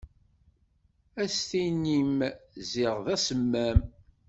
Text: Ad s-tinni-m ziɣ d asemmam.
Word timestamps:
Ad 1.21 1.29
s-tinni-m 1.35 2.17
ziɣ 2.71 2.95
d 3.05 3.07
asemmam. 3.15 3.79